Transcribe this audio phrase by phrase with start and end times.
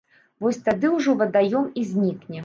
[0.43, 2.39] Вось тады ўжо вадаём і знікне.